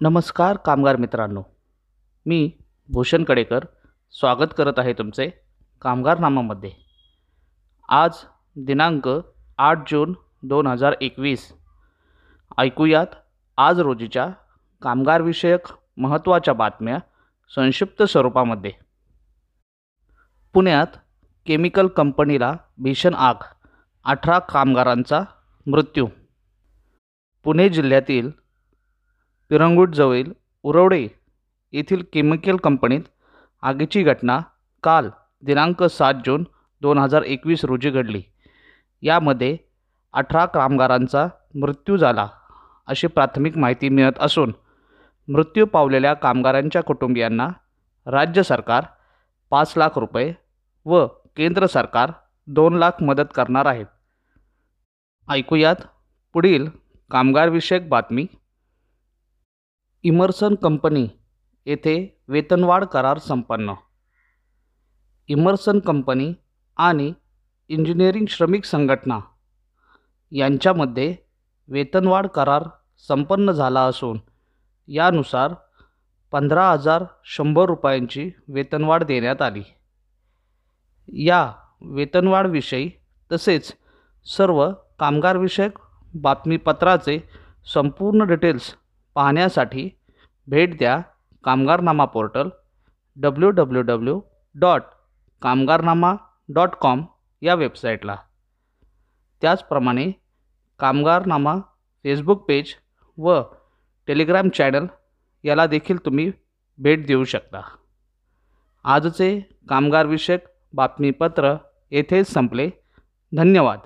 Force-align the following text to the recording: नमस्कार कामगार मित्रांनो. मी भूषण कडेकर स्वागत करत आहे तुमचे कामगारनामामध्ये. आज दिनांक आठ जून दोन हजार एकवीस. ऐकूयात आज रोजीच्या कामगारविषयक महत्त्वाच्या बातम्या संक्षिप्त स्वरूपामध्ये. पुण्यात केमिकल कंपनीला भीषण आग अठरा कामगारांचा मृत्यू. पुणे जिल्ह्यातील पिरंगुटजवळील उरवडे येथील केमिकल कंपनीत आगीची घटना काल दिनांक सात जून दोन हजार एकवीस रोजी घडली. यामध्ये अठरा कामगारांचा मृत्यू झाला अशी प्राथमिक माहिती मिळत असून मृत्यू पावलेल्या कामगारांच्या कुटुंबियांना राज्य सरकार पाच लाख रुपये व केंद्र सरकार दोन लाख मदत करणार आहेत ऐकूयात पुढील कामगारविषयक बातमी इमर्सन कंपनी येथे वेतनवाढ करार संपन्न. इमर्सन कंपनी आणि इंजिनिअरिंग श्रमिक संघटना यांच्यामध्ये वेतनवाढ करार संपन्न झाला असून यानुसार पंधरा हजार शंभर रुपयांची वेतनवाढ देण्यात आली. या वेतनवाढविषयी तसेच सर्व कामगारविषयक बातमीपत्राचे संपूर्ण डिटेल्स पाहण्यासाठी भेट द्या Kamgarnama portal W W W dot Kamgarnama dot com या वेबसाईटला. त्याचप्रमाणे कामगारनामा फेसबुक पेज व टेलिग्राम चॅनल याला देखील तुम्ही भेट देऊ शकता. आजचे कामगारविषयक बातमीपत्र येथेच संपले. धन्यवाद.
नमस्कार 0.00 0.56
कामगार 0.56 0.96
मित्रांनो. 0.96 1.42
मी 2.26 2.50
भूषण 2.88 3.24
कडेकर 3.24 3.64
स्वागत 4.12 4.46
करत 4.58 4.72
आहे 4.76 4.92
तुमचे 4.92 5.30
कामगारनामामध्ये. 5.82 6.70
आज 7.88 8.10
दिनांक 8.56 9.08
आठ 9.58 9.90
जून 9.90 10.14
दोन 10.42 10.66
हजार 10.66 10.94
एकवीस. 11.00 11.52
ऐकूयात 12.58 13.06
आज 13.56 13.80
रोजीच्या 13.80 14.28
कामगारविषयक 14.82 15.60
महत्त्वाच्या 15.96 16.54
बातम्या 16.54 16.98
संक्षिप्त 17.54 18.02
स्वरूपामध्ये. 18.02 18.72
पुण्यात 20.52 20.86
केमिकल 21.46 21.86
कंपनीला 21.86 22.56
भीषण 22.78 23.14
आग 23.14 23.34
अठरा 24.04 24.38
कामगारांचा 24.38 25.20
मृत्यू. 25.66 26.06
पुणे 27.44 27.68
जिल्ह्यातील 27.68 28.30
पिरंगुटजवळील 29.50 30.32
उरवडे 30.64 31.06
येथील 31.72 32.02
केमिकल 32.12 32.56
कंपनीत 32.56 33.02
आगीची 33.62 34.02
घटना 34.02 34.38
काल 34.84 35.08
दिनांक 35.42 35.82
सात 35.82 36.14
जून 36.26 36.44
दोन 36.82 36.98
हजार 36.98 37.22
एकवीस 37.22 37.64
रोजी 37.64 37.90
घडली. 37.90 38.22
यामध्ये 39.02 39.56
अठरा 40.14 40.44
कामगारांचा 40.46 41.26
मृत्यू 41.54 41.96
झाला 41.96 42.26
अशी 42.88 43.06
प्राथमिक 43.06 43.56
माहिती 43.58 43.88
मिळत 43.88 44.18
असून 44.20 44.52
मृत्यू 45.28 45.66
पावलेल्या 45.66 46.14
कामगारांच्या 46.14 46.82
कुटुंबियांना 46.82 47.48
राज्य 48.06 48.42
सरकार 48.42 48.84
पाच 49.52 49.72
लाख 49.76 49.98
रुपये 49.98 50.32
व 50.86 51.06
केंद्र 51.36 51.66
सरकार 51.66 52.12
दोन 52.48 52.76
लाख 52.76 53.02
मदत 53.02 53.32
करणार 53.34 53.66
आहेत 53.66 53.86
ऐकूयात 55.28 55.76
पुढील 56.34 56.68
कामगारविषयक 57.10 57.88
बातमी 57.88 58.26
इमर्सन 60.02 60.54
कंपनी 60.54 61.08
येथे 61.66 62.22
वेतनवाढ 62.28 62.84
करार 62.84 63.18
संपन्न. 63.18 63.72
इमर्सन 65.28 65.78
कंपनी 65.78 66.32
आणि 66.76 67.12
इंजिनिअरिंग 67.68 68.26
श्रमिक 68.28 68.64
संघटना 68.64 69.18
यांच्यामध्ये 70.32 71.16
वेतनवाढ 71.68 72.26
करार 72.26 72.62
संपन्न 73.08 73.50
झाला 73.50 73.82
असून 73.82 74.20
यानुसार 74.88 75.54
पंधरा 76.32 76.70
हजार 76.70 77.04
शंभर 77.24 77.64
रुपयांची 77.64 78.30
वेतनवाढ 78.48 79.04
देण्यात 79.04 79.42
आली. 79.42 79.62
या 81.08 81.52
वेतनवाढविषयी 81.80 82.90
तसेच 83.32 83.72
सर्व 84.26 84.70
कामगारविषयक 84.98 85.78
बातमीपत्राचे 86.14 87.28
संपूर्ण 87.74 88.22
डिटेल्स 88.22 88.74
पाहण्यासाठी 89.18 89.90
भेट 90.46 90.78
द्या 90.78 91.00
Kamgarnama 91.44 92.04
portal 92.04 92.48
W 93.16 93.50
W 93.50 93.82
W 93.82 94.20
dot 94.54 94.82
Kamgarnama 95.42 96.14
dot 96.48 96.68
com 96.68 97.04
या 97.42 97.54
वेबसाईटला. 97.54 98.16
त्याचप्रमाणे 99.40 100.10
कामगारनामा 100.78 101.56
फेसबुक 102.04 102.44
पेज 102.48 102.74
व 103.18 103.42
टेलिग्राम 104.06 104.48
चॅनल 104.48 104.86
याला 105.44 105.66
देखील 105.66 106.04
तुम्ही 106.04 106.32
भेट 106.78 107.06
देऊ 107.06 107.24
शकता. 107.24 107.60
आजचे 108.84 109.40
कामगारविषयक 109.68 110.44
बातमीपत्र 110.72 111.54
येथेच 111.90 112.32
संपले. 112.32 112.70
धन्यवाद. 113.36 113.78